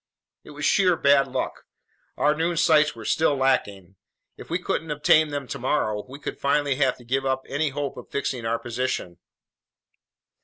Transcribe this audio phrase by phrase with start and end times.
[0.43, 1.65] It was sheer bad luck.
[2.17, 3.97] Our noon sights were still lacking.
[4.35, 7.97] If we couldn't obtain them tomorrow, we would finally have to give up any hope
[7.97, 9.19] of fixing our position.